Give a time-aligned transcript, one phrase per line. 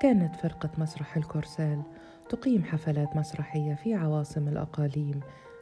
[0.00, 1.82] كانت فرقة مسرح الكورسال
[2.28, 5.20] تقيم حفلات مسرحية في عواصم الأقاليم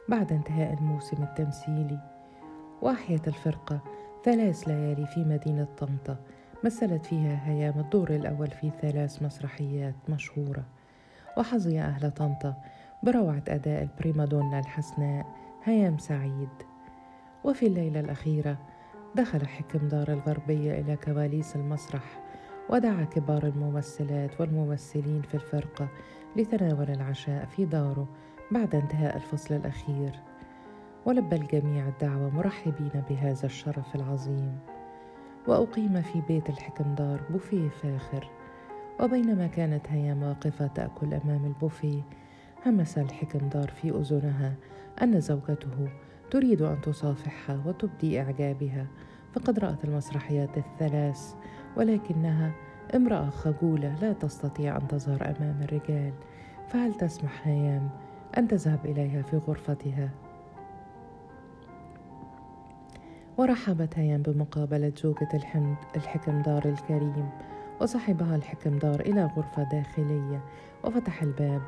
[0.09, 1.99] بعد انتهاء الموسم التمثيلي.
[2.81, 3.79] وأحيت الفرقة
[4.25, 6.17] ثلاث ليالي في مدينة طنطا
[6.63, 10.63] مثلت فيها هيام الدور الأول في ثلاث مسرحيات مشهورة.
[11.37, 12.53] وحظي أهل طنطا
[13.03, 15.25] بروعة أداء البريمادونا الحسناء
[15.63, 16.49] هيام سعيد.
[17.43, 18.57] وفي الليلة الأخيرة
[19.15, 22.24] دخل حكم دار الغربية إلى كواليس المسرح.
[22.69, 25.87] ودعا كبار الممثلات والممثلين في الفرقة
[26.35, 28.07] لتناول العشاء في داره
[28.51, 30.19] بعد انتهاء الفصل الأخير.
[31.05, 34.59] ولبى الجميع الدعوة مرحبين بهذا الشرف العظيم.
[35.47, 38.29] وأقيم في بيت الحكمدار بوفيه فاخر.
[38.99, 42.01] وبينما كانت هيام واقفة تأكل أمام البوفيه
[42.65, 44.55] همس الحكمدار في أذنها
[45.01, 45.89] أن زوجته
[46.31, 48.87] تريد أن تصافحها وتبدي إعجابها
[49.33, 51.35] فقد رأت المسرحيات الثلاث
[51.77, 52.51] ولكنها
[52.95, 56.13] امرأة خجولة لا تستطيع أن تظهر أمام الرجال.
[56.67, 57.89] فهل تسمح هيام
[58.37, 60.09] أن تذهب إليها في غرفتها؟
[63.37, 67.29] ورحبت هيام بمقابلة زوجة الحمد الحكمدار الكريم
[67.81, 70.41] وصحبها الحكمدار إلى غرفة داخلية
[70.83, 71.61] وفتح الباب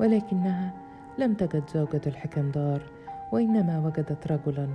[0.00, 0.72] ولكنها
[1.18, 2.82] لم تجد زوجة الحكمدار
[3.32, 4.68] وإنما وجدت رجلا.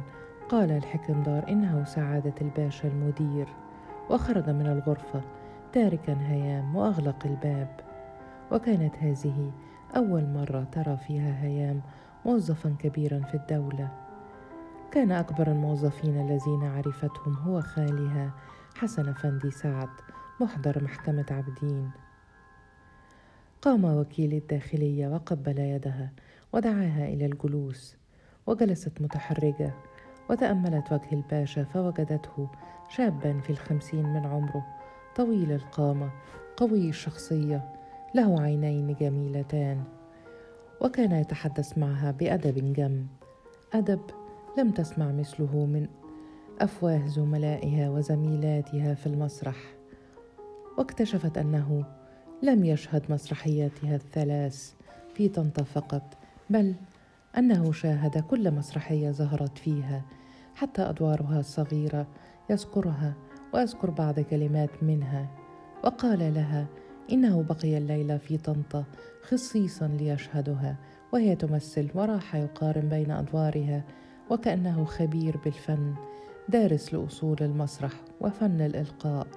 [0.49, 3.47] قال الحكمدار إنه سعادة الباشا المدير.
[4.09, 5.21] وخرج من الغرفة
[5.73, 7.79] تاركا هيام وأغلق الباب.
[8.51, 9.51] وكانت هذه
[9.95, 11.81] أول مرة ترى فيها هيام
[12.25, 13.89] موظفا كبيرا في الدولة.
[14.91, 18.31] كان أكبر الموظفين الذين عرفتهم هو خالها
[18.75, 19.89] حسن فندي سعد
[20.41, 21.91] محضر محكمة عبدين
[23.61, 26.11] قام وكيل الداخلية وقبل يدها
[26.53, 27.95] ودعاها إلى الجلوس
[28.47, 29.73] وجلست متحرجة
[30.29, 32.49] وتأملت وجه الباشا فوجدته
[32.89, 34.65] شابا في الخمسين من عمره.
[35.15, 36.09] طويل القامة
[36.57, 37.73] قوي الشخصية
[38.15, 39.83] له عينين جميلتان.
[40.81, 43.05] وكان يتحدث معها بأدب جم.
[43.73, 44.01] أدب
[44.57, 45.87] لم تسمع مثله من
[46.61, 49.55] أفواه زملائها وزميلاتها في المسرح.
[50.77, 51.85] واكتشفت أنه
[52.43, 54.73] لم يشهد مسرحياتها الثلاث
[55.13, 56.17] في طنطا فقط
[56.49, 56.75] بل
[57.37, 60.01] أنه شاهد كل مسرحية ظهرت فيها
[60.55, 62.07] حتى أدوارها الصغيرة
[62.49, 63.13] يذكرها
[63.53, 65.27] واذكر بعض كلمات منها.
[65.83, 66.67] وقال لها
[67.11, 68.85] إنه بقي الليلة في طنطا
[69.21, 70.77] خصيصا ليشهدها
[71.13, 73.83] وهي تمثل وراح يقارن بين أدوارها
[74.29, 75.93] وكأنه خبير بالفن
[76.49, 77.91] دارس لأصول المسرح
[78.21, 79.27] وفن الإلقاء.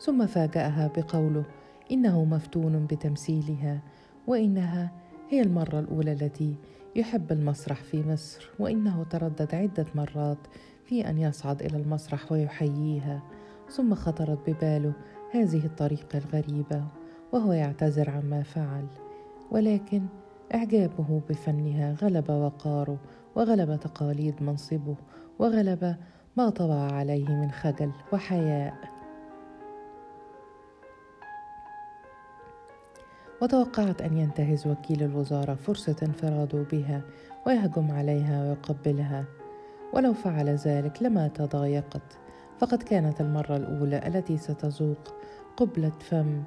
[0.00, 1.44] ثم فاجأها بقوله
[1.90, 3.80] إنه مفتون بتمثيلها
[4.26, 4.92] وإنها
[5.28, 6.56] هي المرة الأولى التي
[6.96, 10.38] يحب المسرح في مصر وإنه تردد عدة مرات
[10.86, 13.22] في أن يصعد إلى المسرح ويحييها
[13.70, 14.92] ثم خطرت بباله
[15.32, 16.84] هذه الطريقة الغريبة
[17.32, 18.86] وهو يعتذر عما فعل.
[19.50, 20.02] ولكن
[20.54, 22.98] إعجابه بفنها غلب وقاره
[23.36, 24.96] وغلب تقاليد منصبه
[25.38, 25.96] وغلب
[26.36, 28.74] ما طبع عليه من خجل وحياء.
[33.42, 37.02] وتوقعت أن ينتهز وكيل الوزارة فرصة انفراده بها
[37.46, 39.24] ويهجم عليها ويقبلها.
[39.92, 42.18] ولو فعل ذلك لما تضايقت.
[42.58, 45.14] فقد كانت المرة الأولى التي ستذوق
[45.56, 46.42] قبلة فم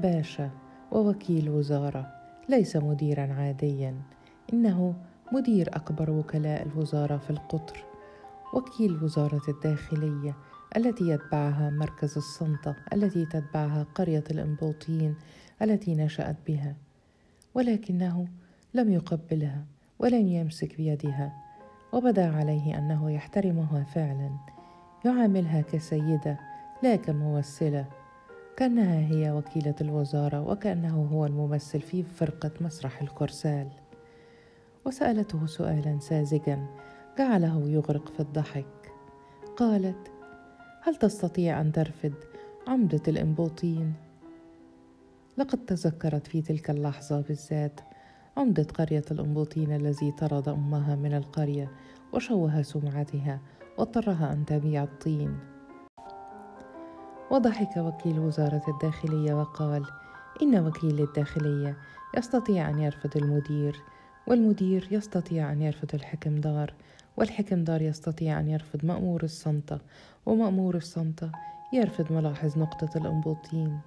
[0.00, 0.50] باشا
[0.92, 2.12] ووكيل وزارة.
[2.48, 3.94] ليس مديرا عاديا.
[4.52, 4.94] إنه
[5.32, 7.84] مدير أكبر وكلاء الوزارة في القطر.
[8.54, 10.36] وكيل وزارة الداخلية
[10.76, 15.14] التي يتبعها مركز السلطة التي تتبعها قرية الإنبوطين
[15.62, 16.76] التي نشأت بها.
[17.54, 18.26] ولكنه
[18.74, 19.64] لم يقبلها
[19.98, 21.41] ولم يمسك بيدها.
[21.92, 24.30] وبدأ عليه أنه يحترمها فعلا.
[25.04, 26.38] يعاملها كسيدة
[26.82, 27.86] لا كممثلة.
[28.56, 33.68] كأنها هي وكيلة الوزارة وكأنه هو الممثل في فرقة مسرح الكرسال.
[34.86, 36.66] وسألته سؤالا ساذجا
[37.18, 38.92] جعله يغرق في الضحك.
[39.56, 40.10] قالت
[40.82, 42.14] هل تستطيع أن ترفد
[42.68, 43.94] عمدة الإنبوطين؟
[45.38, 47.80] لقد تذكرت في تلك اللحظة بالذات.
[48.36, 51.70] عمدة قرية الأنبوطين الذي طرد أمها من القرية
[52.12, 53.40] وشوه سمعتها
[53.78, 55.38] واضطرها أن تبيع الطين.
[57.30, 59.84] وضحك وكيل وزارة الداخلية وقال
[60.42, 61.76] إن وكيل الداخلية
[62.16, 63.82] يستطيع أن يرفض المدير
[64.26, 66.74] والمدير يستطيع أن يرفض الحكمدار
[67.16, 69.78] والحكمدار يستطيع أن يرفض مأمور الصمتة
[70.26, 71.30] ومأمور الصمتة
[71.72, 73.80] يرفض ملاحظ نقطة الأنبوطين.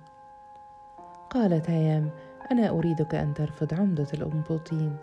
[1.30, 2.10] قالت هيام
[2.52, 4.96] أنا أريدك أن ترفض عمدة الأنبوطين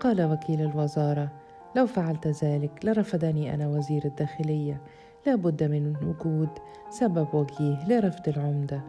[0.00, 1.28] قال وكيل الوزارة
[1.76, 4.80] لو فعلت ذلك لرفضني أنا وزير الداخلية.
[5.26, 6.48] لا بد من وجود
[6.90, 8.80] سبب وجيه لرفض العمدة.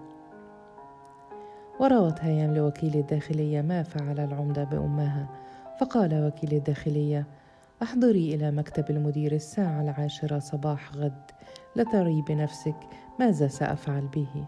[1.80, 5.28] وروت هيام لوكيل الداخلية ما فعل العمدة بأمها.
[5.80, 7.26] فقال وكيل الداخلية
[7.84, 11.32] أحضري إلى مكتب المدير الساعة العاشرة صباح غد.
[11.76, 12.78] لتري بنفسك
[13.20, 14.46] ماذا سأفعل به.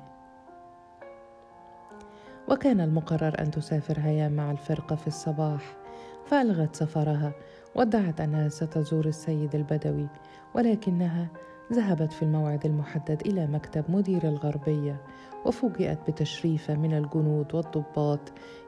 [2.49, 5.77] وكان المقرر أن تسافر هيام مع الفرقة في الصباح.
[6.25, 7.33] فألغت سفرها
[7.75, 10.07] وادعت أنها ستزور السيد البدوي
[10.55, 11.27] ولكنها
[11.73, 15.01] ذهبت في الموعد المحدد إلى مكتب مدير الغربية
[15.45, 18.19] وفوجئت بتشريفة من الجنود والضباط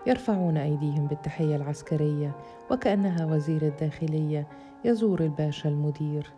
[0.07, 2.35] يرفعون أيديهم بالتحية العسكرية
[2.71, 4.47] وكأنها وزير الداخلية
[4.85, 6.31] يزور الباشا المدير.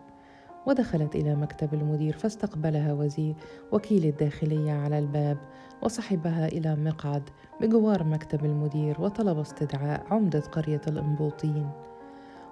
[0.70, 3.34] ودخلت إلى مكتب المدير فاستقبلها وزير
[3.72, 5.38] وكيل الداخلية على الباب
[5.82, 7.22] وصحبها إلى مقعد
[7.60, 11.70] بجوار مكتب المدير وطلب استدعاء عمدة قرية الإنبوطين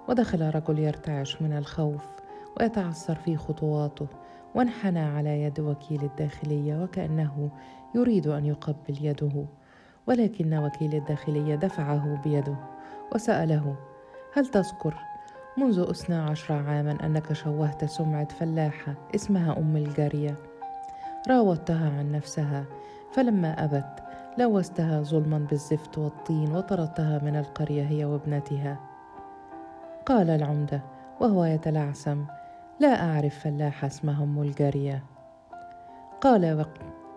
[0.09, 2.05] ودخل رجل يرتعش من الخوف
[2.59, 4.07] ويتعثر في خطواته
[4.55, 7.49] وانحنى على يد وكيل الداخلية وكأنه
[7.95, 9.45] يريد أن يقبل يده.
[10.07, 12.55] ولكن وكيل الداخلية دفعه بيده
[13.15, 13.75] وسأله
[14.33, 15.08] هل تذكر
[15.57, 20.35] منذ اثنى عشر عاما أنك شوهت سمعة فلاحة اسمها أم الجارية.
[21.29, 22.65] راودتها عن نفسها
[23.11, 24.03] فلما أبت
[24.37, 28.79] لوستها ظلما بالزفت والطين وطردتها من القرية هي وابنتها.
[30.05, 30.81] قال العمدة
[31.19, 32.17] وهو يتلعثم
[32.79, 35.03] لا أعرف فلاحة اسمها أم الجارية.
[36.21, 36.65] قال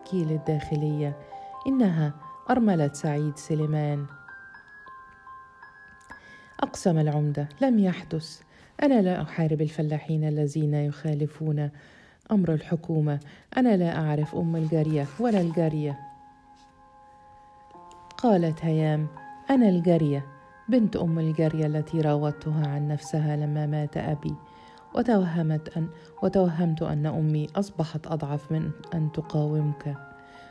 [0.05, 1.17] وكيل الداخلية
[1.67, 2.13] إنها
[2.51, 4.07] أرملة سعيد سليمان.
[6.63, 8.41] أقسم العمدة لم يحدث.
[8.83, 11.71] أنا لا أحارب الفلاحين الذين يخالفون
[12.33, 13.21] أمر الحكومة.
[13.57, 15.99] أنا لا أعرف أم الجارية ولا الجارية.
[18.19, 19.07] قالت هيام
[19.51, 20.27] أنا الجارية.
[20.69, 24.35] بنت أم الجارية التي راودتها عن نفسها لما مات أبي.
[24.95, 25.89] وتوهمت أن
[26.23, 29.97] وتوهمت أن أمي أصبحت أضعف من أن تقاومك.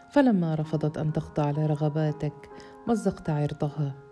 [0.10, 2.50] فلما رفضت أن تخضع لرغباتك
[2.88, 4.11] مزقت عرضها.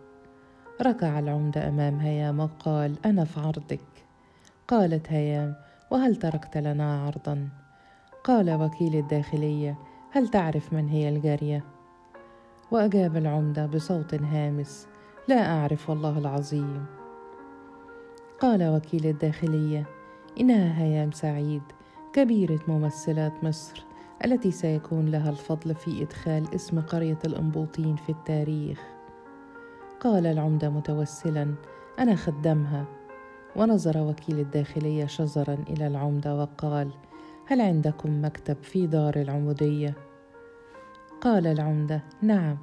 [0.82, 3.80] ركع العمدة أمام هيام وقال أنا في عرضك.
[4.68, 5.56] قالت هيام
[5.92, 7.50] وهل تركت لنا عرضا؟
[8.24, 9.78] قال وكيل الداخلية
[10.12, 11.64] هل تعرف من هي الجارية؟
[12.72, 14.88] وأجاب العمدة بصوت هامس
[15.28, 16.86] لا أعرف والله العظيم.
[18.40, 19.86] قال وكيل الداخلية
[20.40, 21.64] إنها هيام سعيد
[22.14, 23.86] كبيرة ممثلات مصر
[24.26, 28.99] التي سيكون لها الفضل في إدخال اسم قرية الأنبوطين في التاريخ.
[30.00, 31.56] قال العمدة متوسلا
[32.00, 32.86] أنا خدمها
[33.56, 36.92] ونظر وكيل الداخلية شزرا إلى العمدة وقال
[37.48, 39.94] هل عندكم مكتب في دار العمودية؟
[41.22, 42.58] قال العمدة نعم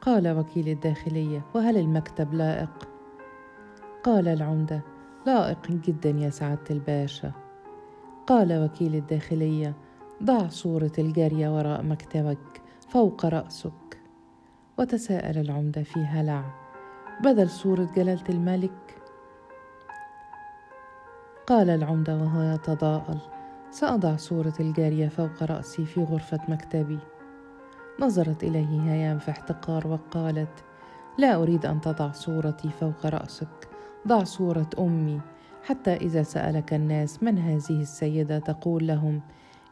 [0.00, 2.88] قال وكيل الداخلية وهل المكتب لائق؟
[4.04, 4.80] قال العمدة
[5.26, 7.32] لائق جدا يا سعادة الباشا
[8.26, 9.74] قال وكيل الداخلية
[10.22, 13.85] ضع صورة الجارية وراء مكتبك فوق رأسك
[14.78, 16.44] وتساءل العمدة في هلع.
[17.20, 19.02] بدل صورة جلالة الملك.
[21.46, 23.18] قال العمدة وهو يتضاءل.
[23.70, 26.98] سأضع صورة الجارية فوق رأسي في غرفة مكتبي.
[28.00, 30.64] نظرت إليه هيام في احتقار وقالت
[31.18, 33.68] لا أريد أن تضع صورتي فوق رأسك.
[34.08, 35.20] ضع صورة أمي.
[35.62, 39.20] حتى إذا سألك الناس من هذه السيدة تقول لهم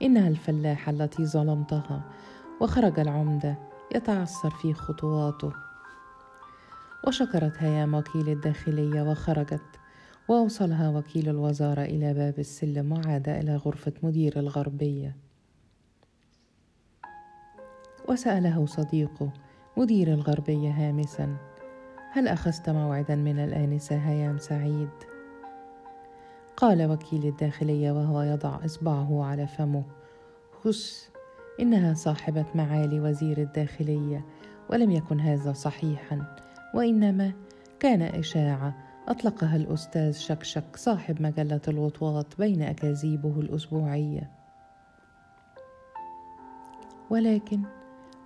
[0.03, 2.03] إنها الفلاحة التي ظلمتها
[2.61, 3.74] وخرج العمدة.
[3.95, 5.53] يتعثر في خطواته.
[7.07, 9.81] وشكرت هيام وكيل الداخلية وخرجت
[10.29, 15.17] وأوصلها وكيل الوزارة إلى باب السلم وعاد إلى غرفة مدير الغربية.
[18.09, 19.33] وسأله صديقه
[19.77, 21.37] مدير الغربية هامسا
[22.13, 24.91] هل أخذت موعدا من الآنسة هيام سعيد؟
[26.57, 29.85] قال وكيل الداخلية وهو يضع إصبعه على فمه.
[30.65, 31.14] خس.
[31.61, 34.25] إنها صاحبة معالي وزير الداخلية
[34.71, 36.37] ولم يكن هذا صحيحا
[36.75, 37.33] وإنما
[37.81, 38.75] كان إشاعة
[39.09, 44.31] أطلقها الأستاذ شكشك صاحب مجلة الوطواط بين أكاذيبه الأسبوعية.
[47.11, 47.63] ولكن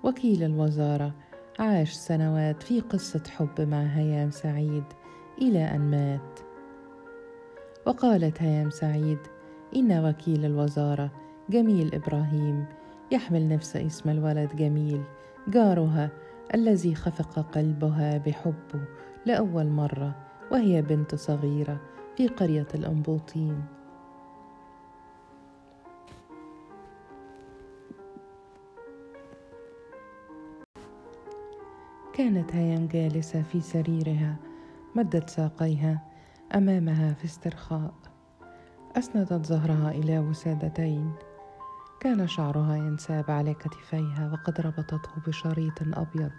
[0.05, 1.15] وكيل الوزارة
[1.59, 4.85] عاش سنوات في قصة حب مع هيام سعيد
[5.43, 6.41] إلى أن مات.
[7.87, 9.19] وقالت هيام سعيد
[9.77, 11.11] إن وكيل الوزارة
[11.51, 12.67] جميل إبراهيم
[13.11, 15.03] يحمل نفس اسم الولد جميل
[15.49, 16.11] جارها
[16.55, 18.85] الذي خفق قلبها بحبه
[19.27, 20.15] لأول مرة
[20.53, 21.81] وهي بنت صغيرة
[22.17, 23.65] في قرية الأنبوطين.
[32.13, 34.37] كانت هيام جالسة في سريرها
[34.95, 36.03] مدت ساقيها
[36.55, 37.95] أمامها في استرخاء.
[38.97, 41.13] أسندت ظهرها إلى وسادتين.
[42.01, 46.31] كان شعرها ينساب على كتفيها وقد ربطته بشريط أبيض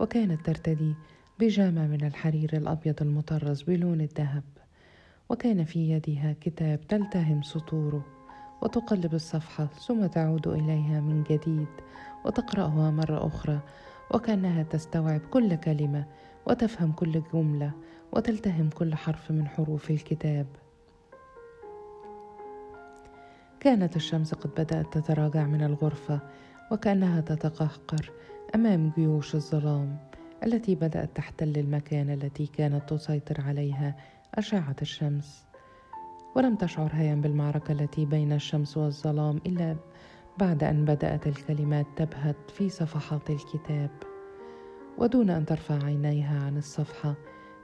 [0.00, 0.94] وكانت ترتدي
[1.38, 4.44] بيجامة من الحرير الأبيض المطرز بلون الذهب
[5.28, 8.04] وكان في يدها كتاب تلتهم سطوره
[8.62, 11.68] وتقلب الصفحة ثم تعود إليها من جديد
[12.24, 13.60] وتقرأها مرة أخرى
[14.14, 16.04] وكأنها تستوعب كل كلمة
[16.46, 17.72] وتفهم كل جملة
[18.12, 20.46] وتلتهم كل حرف من حروف الكتاب.
[23.60, 26.20] كانت الشمس قد بدأت تتراجع من الغرفة
[26.72, 28.10] وكأنها تتقهقر
[28.54, 29.96] أمام جيوش الظلام
[30.44, 33.96] التي بدأت تحتل المكان التي كانت تسيطر عليها
[34.34, 35.44] أشعة الشمس.
[36.36, 39.76] ولم تشعر هيام بالمعركة التي بين الشمس والظلام إلا
[40.38, 43.90] بعد أن بدأت الكلمات تبهت في صفحات الكتاب.
[44.98, 47.14] ودون أن ترفع عينيها عن الصفحة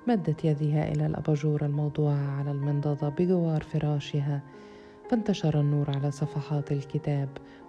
[0.08, 4.42] مدت يدها إلى الأباجورة الموضوعة على المنضدة بجوار فراشها
[5.10, 7.28] فانتشر النور على صفحات الكتاب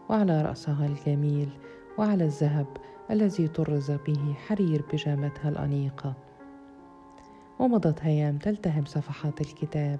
[0.09, 1.49] وعلى رأسها الجميل
[1.97, 2.67] وعلى الذهب
[3.11, 6.13] الذي طرز به حرير بيجامتها الأنيقة.
[7.59, 9.99] ومضت هيام تلتهم صفحات الكتاب.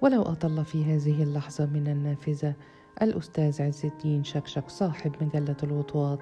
[0.00, 2.54] ولو أطل في هذه اللحظة من النافذة
[3.02, 6.20] الأستاذ عز الدين شكشك صاحب مجلة الوطواط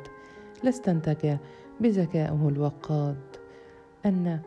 [0.62, 1.36] لاستنتج
[1.80, 3.36] بذكائه الوقاد.
[4.06, 4.40] أن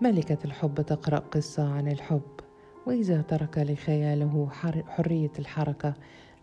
[0.00, 2.40] ملكة الحب تقرأ قصة عن الحب.
[2.86, 4.48] وإذا ترك لخياله
[4.88, 5.94] حرية الحركة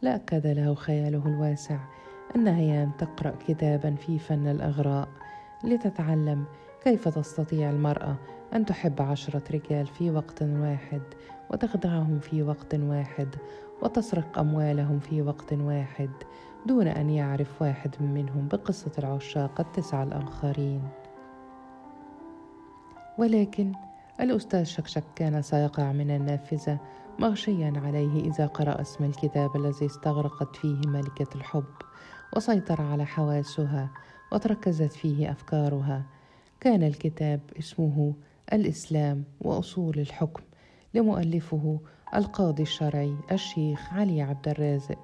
[0.01, 1.77] لأكد له خياله الواسع
[2.35, 5.07] أن هيام تقرأ كتابا في فن الإغراء.
[5.63, 6.45] لتتعلم
[6.83, 8.15] كيف تستطيع المرأة
[8.53, 11.01] أن تحب عشرة رجال في وقت واحد
[11.51, 13.35] وتخدعهم في وقت واحد
[13.81, 16.09] وتسرق أموالهم في وقت واحد
[16.65, 20.81] دون أن يعرف واحد منهم بقصة العشاق التسعة الآخرين.
[23.17, 23.71] ولكن
[24.19, 26.79] الأستاذ شكشك كان سيقع من النافذة
[27.19, 31.73] مغشيا عليه إذا قرأ اسم الكتاب الذي استغرقت فيه ملكة الحب
[32.35, 33.89] وسيطر على حواسها
[34.31, 36.05] وتركزت فيه أفكارها.
[36.59, 38.13] كان الكتاب اسمه
[38.53, 40.43] الإسلام وأصول الحكم
[40.93, 41.79] لمؤلفه
[42.15, 44.99] القاضي الشرعي الشيخ علي عبد الرازق.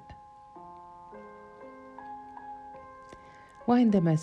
[3.68, 4.16] وعندما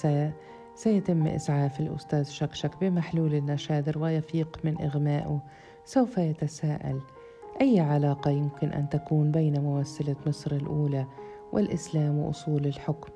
[0.81, 5.41] سيتم إسعاف الأستاذ شكشك بمحلول النشادر ويفيق من إغمائه
[5.85, 7.01] سوف يتساءل
[7.61, 11.05] أي علاقة يمكن أن تكون بين ممثلة مصر الأولى
[11.51, 13.11] والإسلام وأصول الحكم؟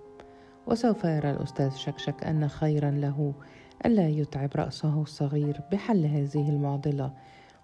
[0.67, 3.34] وسوف يرى الأستاذ شكشك أن خيرا له
[3.86, 7.13] ألا يتعب رأسه الصغير بحل هذه المعضلة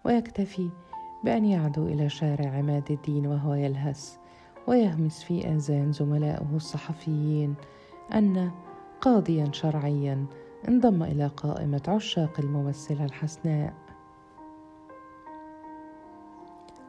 [0.06, 0.70] ويكتفي
[1.24, 4.18] بأن يعدو إلى شارع عماد الدين وهو يلهث
[4.68, 7.56] ويهمس في آذان زملائه الصحفيين
[8.14, 8.52] أن
[9.02, 10.26] قاضيا شرعيا
[10.68, 13.74] انضم إلى قائمة عشاق الممثلة الحسناء.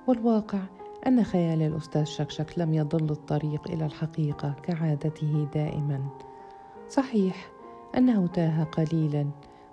[0.06, 0.58] والواقع
[1.06, 6.00] أن خيال الأستاذ شكشك لم يضل الطريق إلى الحقيقة كعادته دائما.
[6.88, 7.50] صحيح
[7.96, 9.26] أنه تاه قليلا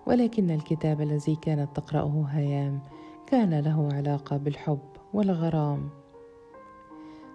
[0.06, 2.80] ولكن الكتاب الذي كانت تقرأه هيام
[3.28, 4.80] كان له علاقة بالحب
[5.14, 5.90] والغرام.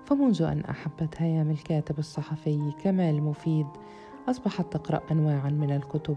[0.05, 3.67] فمنذ أن أحبت هيام الكاتب الصحفي كمال مفيد
[4.29, 6.17] أصبحت تقرأ أنواعا من الكتب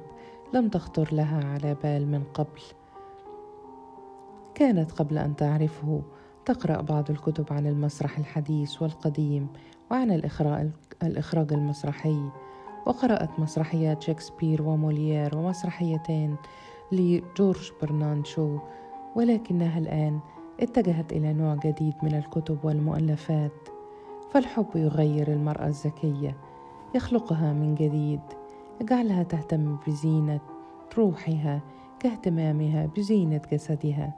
[0.54, 2.62] لم تخطر لها على بال من قبل.
[4.56, 6.02] كانت قبل أن تعرفه
[6.46, 9.48] تقرأ بعض الكتب عن المسرح الحديث والقديم
[9.92, 12.30] وعن الإخراج, المسرحي
[12.86, 16.36] وقرأت مسرحيات شكسبير وموليير ومسرحيتين
[16.92, 18.58] لجورج برناند شو
[19.16, 20.20] ولكنها الآن
[20.60, 23.68] اتجهت إلى نوع جديد من الكتب والمؤلفات
[24.32, 26.38] فالحب يغير المرأة الذكية
[26.98, 28.22] يخلقها من جديد
[28.82, 30.40] يجعلها تهتم بزينة
[30.98, 31.62] روحها
[32.00, 34.14] كاهتمامها بزينة جسدها.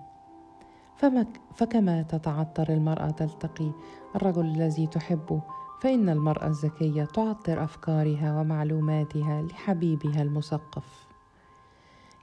[1.55, 3.71] فكما تتعطر المرأة تلتقي
[4.15, 5.41] الرجل الذي تحبه
[5.81, 11.07] فإن المرأة الذكية تعطر أفكارها ومعلوماتها لحبيبها المثقف.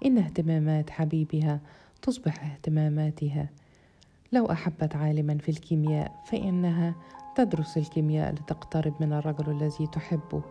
[0.04, 1.60] إن اهتمامات حبيبها
[2.02, 3.50] تصبح اهتماماتها
[4.33, 6.95] لو أحبت عالما في الكيمياء فإنها
[7.37, 10.42] تدرس الكيمياء لتقترب من الرجل الذي تحبه.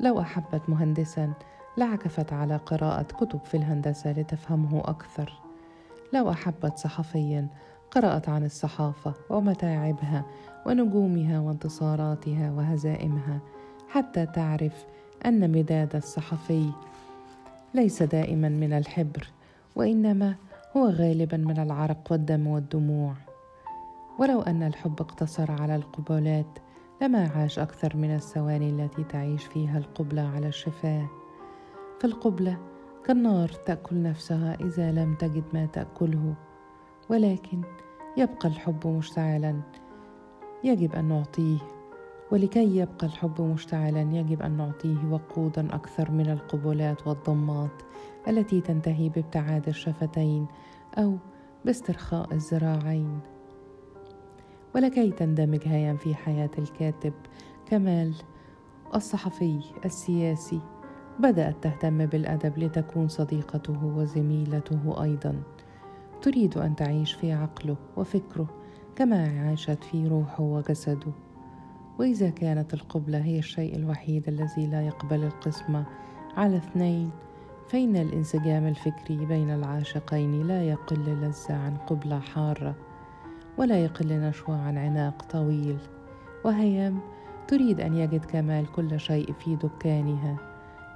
[0.00, 1.32] لو أحبت مهندسا
[1.78, 5.32] لعكفت على قراءة كتب في الهندسة لتفهمه أكثر.
[6.12, 7.48] لو أحبت صحفيا
[7.90, 10.24] قرأت عن الصحافة ومتاعبها
[10.66, 13.40] ونجومها وانتصاراتها وهزائمها.
[13.88, 14.84] حتى تعرف
[15.26, 16.70] أن مداد الصحفي
[17.74, 19.28] ليس دائما من الحبر
[19.76, 20.34] وإنما
[20.76, 23.14] هو غالبا من العرق والدم والدموع.
[24.18, 26.58] ولو أن الحب اقتصر على القبلات
[27.02, 31.08] لما عاش أكثر من الثواني التي تعيش فيها القبلة على الشفاه.
[32.00, 32.58] فالقبلة
[33.04, 36.34] كالنار تأكل نفسها إذا لم تجد ما تأكله.
[37.10, 37.62] ولكن
[38.16, 39.60] يبقى الحب مشتعلا
[40.64, 41.58] يجب أن نعطيه.
[42.32, 47.82] ولكي يبقى الحب مشتعلا يجب أن نعطيه وقودا أكثر من القبلات والضمات.
[48.28, 50.46] التي تنتهي بابتعاد الشفتين
[50.98, 51.16] أو
[51.64, 53.20] باسترخاء الذراعين
[54.74, 57.12] ولكي تندمج هيام في حياة الكاتب
[57.66, 58.14] كمال
[58.94, 60.60] الصحفي السياسي
[61.20, 65.42] بدأت تهتم بالأدب لتكون صديقته وزميلته أيضا.
[66.22, 68.46] تريد أن تعيش في عقله وفكره
[68.96, 71.12] كما عاشت في روحه وجسده.
[71.98, 75.86] وإذا كانت القبلة هي الشيء الوحيد الذي لا يقبل القسمة
[76.36, 77.10] على اثنين
[77.68, 82.74] فإن الانسجام الفكري بين العاشقين لا يقل لذة عن قبلة حارة
[83.58, 85.78] ولا يقل نشوة عن عناق طويل.
[86.44, 87.00] وهيام
[87.48, 90.36] تريد أن يجد كمال كل شيء في دكانها.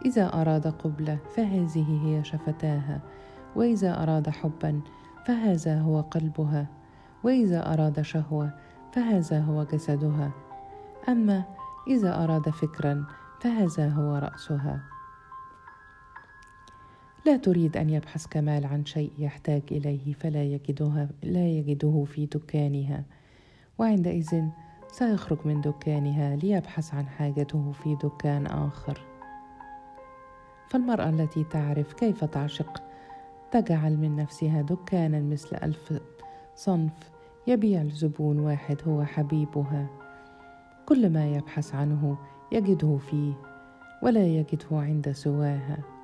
[0.04, 3.00] إذا أراد قبلة فهذه هي شفتاها.
[3.56, 4.80] وإذا أراد حبا
[5.26, 6.66] فهذا هو قلبها.
[7.24, 8.50] وإذا أراد شهوة
[8.92, 10.30] فهذا هو جسدها.
[11.08, 11.44] أما
[11.88, 13.04] إذا أراد فكرا
[13.40, 14.97] فهذا هو رأسها.
[17.26, 23.04] لا تريد أن يبحث كمال عن شيء يحتاج إليه فلا يجدها لا يجده في دكانها.
[23.78, 24.42] وعندئذ
[24.92, 29.00] سيخرج من دكانها ليبحث عن حاجته في دكان آخر.
[30.68, 32.82] فالمرأة التي تعرف كيف تعشق
[33.50, 36.00] تجعل من نفسها دكانا مثل ألف
[36.54, 37.10] صنف
[37.46, 39.86] يبيع لزبون واحد هو حبيبها.
[40.86, 42.16] كل ما يبحث عنه
[42.52, 43.32] يجده فيه
[44.02, 45.97] ولا يجده عند سواها.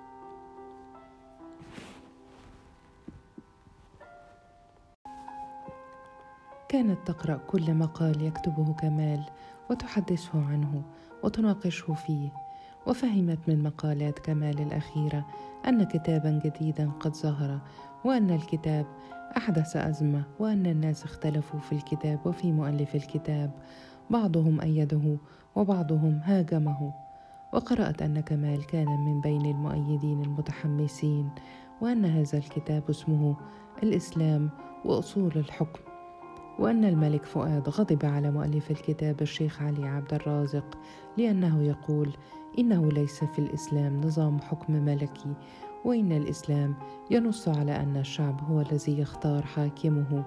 [6.75, 9.25] كانت تقرأ كل مقال يكتبه كمال
[9.71, 10.83] وتحدثه عنه
[11.23, 12.29] وتناقشه فيه.
[12.87, 15.27] وفهمت من مقالات كمال الأخيرة
[15.69, 17.59] أن كتابا جديدا قد ظهر
[18.05, 18.87] وأن الكتاب
[19.37, 23.51] أحدث أزمة وأن الناس اختلفوا في الكتاب وفي مؤلف الكتاب.
[24.11, 25.17] بعضهم أيده
[25.57, 26.93] وبعضهم هاجمه.
[27.53, 31.31] وقرأت أن كمال كان من بين المؤيدين المتحمسين
[31.81, 33.37] وأن هذا الكتاب اسمه
[33.83, 34.51] الإسلام
[34.85, 35.94] وأصول الحكم.
[36.59, 40.79] وأن الملك فؤاد غضب على مؤلف الكتاب الشيخ علي عبد الرازق
[41.19, 42.11] لأنه يقول
[42.59, 45.35] إنه ليس في الإسلام نظام حكم ملكي
[45.85, 46.75] وإن الإسلام
[47.11, 50.25] ينص على أن الشعب هو الذي يختار حاكمه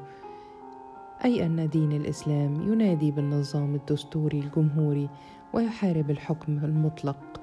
[1.26, 5.10] أي أن دين الإسلام ينادي بالنظام الدستوري الجمهوري
[5.54, 7.42] ويحارب الحكم المطلق.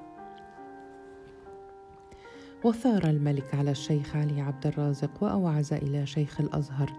[2.65, 6.93] وثار الملك على الشيخ علي عبد الرازق وأوعز إلى شيخ الأزهر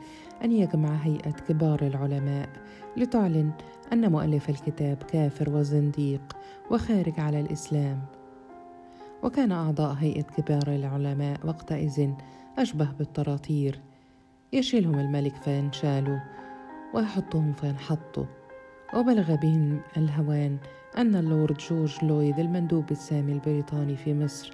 [0.43, 2.49] أن يجمع هيئة كبار العلماء
[2.97, 3.51] لتعلن
[3.93, 6.38] أن مؤلف الكتاب كافر وزنديق
[6.71, 8.01] وخارج على الإسلام.
[9.23, 12.10] وكان أعضاء هيئة كبار العلماء وقتئذ
[12.58, 13.80] أشبه بالطراطير
[14.54, 16.19] يشيلهم الملك فينشالوا
[16.93, 18.25] ويحطهم فينحطوا.
[18.95, 20.58] وبلغ بهم الهوان
[20.97, 24.54] أن اللورد جورج لويد المندوب السامي البريطاني في مصر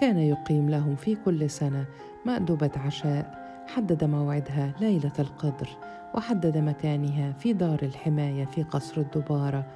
[0.00, 1.84] كان يقيم لهم في كل سنة
[2.26, 5.68] مأدبة عشاء حدد موعدها ليلة القدر
[6.14, 9.66] وحدد مكانها في دار الحماية في قصر الدبارة.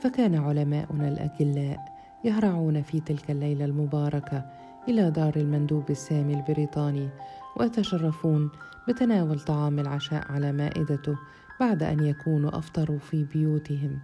[0.00, 1.78] فكان علماؤنا الأجلاء
[2.24, 4.44] يهرعون في تلك الليلة المباركة
[4.88, 7.08] إلى دار المندوب السامي البريطاني
[7.56, 8.50] ويتشرفون
[8.88, 11.16] بتناول طعام العشاء على مائدته
[11.60, 13.98] بعد أن يكونوا أفطروا في بيوتهم.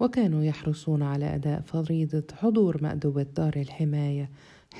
[0.00, 4.30] وكانوا يحرصون على أداء فريضة حضور مأدبة دار الحماية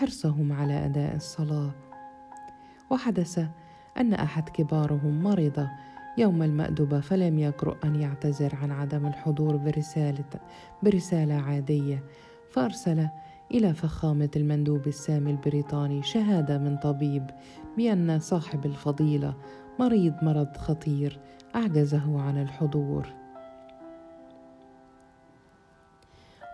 [0.01, 1.71] حرصهم على أداء الصلاة.
[2.91, 3.47] وحدث
[3.97, 5.69] أن أحد كبارهم مرض
[6.19, 10.25] يوم المأدبة فلم يجرؤ أن يعتذر عن عدم الحضور برسالة
[10.83, 12.05] برسالة عادية
[12.53, 13.09] فأرسل
[13.51, 17.31] إلى فخامة المندوب السامي البريطاني شهادة من طبيب
[17.77, 19.35] بأن صاحب الفضيلة
[19.79, 21.21] مريض مرض خطير
[21.55, 23.07] أعجزه عن الحضور.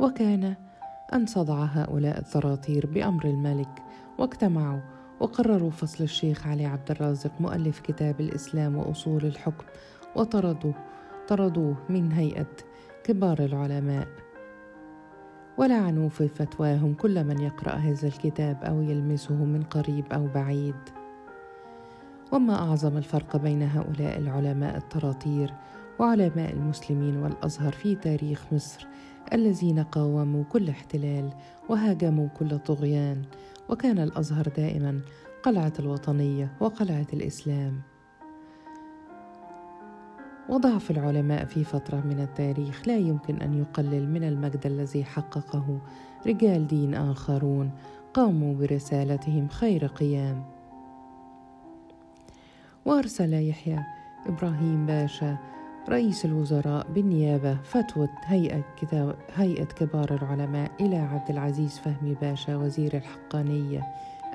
[0.01, 0.55] وكان
[1.15, 3.83] أن صدع هؤلاء الطراطير بأمر الملك
[4.19, 4.81] واجتمعوا
[5.21, 9.65] وقرروا فصل الشيخ علي عبد الرازق مؤلف كتاب الإسلام وأصول الحكم
[10.17, 10.73] وطردوا
[11.29, 12.57] طردوه من هيئة
[13.05, 14.09] كبار العلماء.
[15.59, 20.75] ولعنوا في فتواهم كل من يقرأ هذا الكتاب أو يلمسه من قريب أو بعيد.
[22.33, 25.55] وما أعظم الفرق بين هؤلاء العلماء الطراطير
[25.99, 28.87] وعلماء المسلمين والأزهر في تاريخ مصر
[29.33, 31.31] الذين قاوموا كل احتلال
[31.69, 33.23] وهاجموا كل طغيان
[33.69, 35.01] وكان الأزهر دائما
[35.43, 37.81] قلعة الوطنية وقلعة الإسلام.
[40.49, 45.81] وضعف العلماء في فترة من التاريخ لا يمكن أن يقلل من المجد الذي حققه
[46.27, 47.71] رجال دين آخرون
[48.15, 50.45] قاموا برسالتهم خير قيام.
[52.85, 53.79] وأرسل يحيى
[54.27, 55.39] إبراهيم باشا
[55.89, 58.65] رئيس الوزراء بالنيابة فتوى هيئة,
[59.35, 63.87] هيئة كبار العلماء إلى عبد العزيز فهمي باشا وزير الحقانية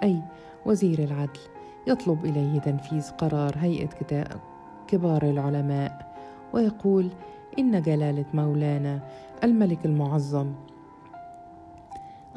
[0.03, 0.21] أي
[0.65, 1.39] وزير العدل.
[1.88, 3.89] يطلب إليه تنفيذ قرار هيئة
[4.88, 6.15] كبار العلماء
[6.53, 7.10] ويقول
[7.60, 8.99] إن جلالة مولانا
[9.43, 10.53] الملك المعظم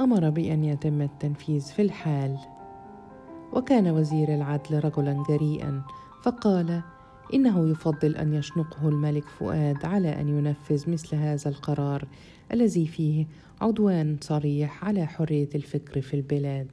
[0.01, 2.38] أمر بأن يتم التنفيذ في الحال.
[3.53, 5.83] وكان وزير العدل رجلا جريئا
[6.23, 6.83] فقال
[7.35, 12.05] إنه يفضل أن يشنقه الملك فؤاد على أن ينفذ مثل هذا القرار
[12.53, 13.27] الذي فيه
[13.61, 16.67] عدوان صريح على حرية الفكر في البلاد.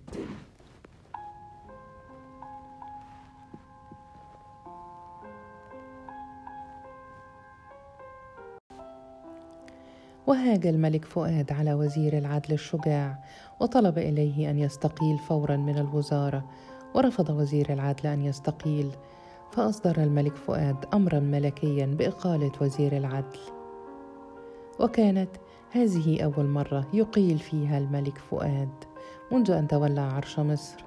[10.28, 13.24] وهاج الملك فؤاد على وزير العدل الشجاع
[13.60, 16.46] وطلب إليه أن يستقيل فورا من الوزارة
[16.96, 18.92] ورفض وزير العدل أن يستقيل
[19.52, 23.40] فأصدر الملك فؤاد امرا ملكيا بإقالة وزير العدل.
[24.80, 25.30] وكانت
[25.72, 28.70] هذه أول مرة يقيل فيها الملك فؤاد
[29.32, 30.84] منذ أن تولى عرش مصر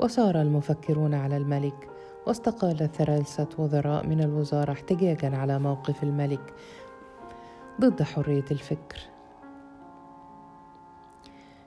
[0.00, 1.88] وصار المفكرون على الملك
[2.26, 6.54] واستقال ثلاثة وزراء من الوزارة احتجاجا على موقف الملك
[7.80, 8.98] ضد حرية الفكر.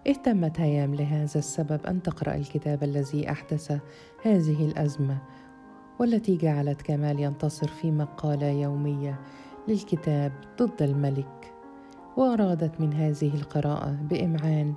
[0.07, 3.79] اهتمت هيام لهذا السبب أن تقرأ الكتاب الذي أحدث
[4.23, 5.17] هذه الأزمة
[6.01, 9.19] والتي جعلت كمال ينتصر في مقالة يومية
[9.67, 11.53] للكتاب ضد الملك
[12.17, 14.73] وأرادت من هذه القراءة بإمعان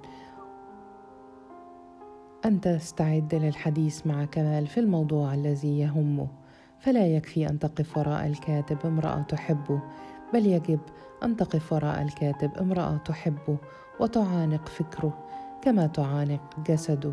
[2.44, 6.28] أن تستعد للحديث مع كمال في الموضوع الذي يهمه.
[6.78, 9.82] فلا يكفي أن تقف وراء الكاتب امرأة تحبه
[10.34, 10.80] بل يجب
[11.22, 13.56] أن تقف وراء الكاتب امرأة تحبه
[14.00, 15.24] وتعانق فكره
[15.62, 17.12] كما تعانق جسده.